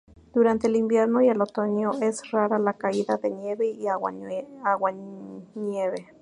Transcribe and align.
Durante 0.33 0.65
el 0.65 0.77
invierno 0.77 1.21
y 1.21 1.29
el 1.29 1.39
otoño, 1.39 1.91
es 2.01 2.31
rara 2.31 2.57
la 2.57 2.73
caída 2.73 3.17
de 3.17 3.29
nieve 3.29 3.67
y 3.67 3.85
aguanieve. 3.87 4.47